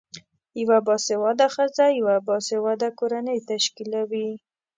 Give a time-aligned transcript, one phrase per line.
[0.61, 4.29] یوه باسیواده خځه یوه باسیواده کورنۍ تشکلوی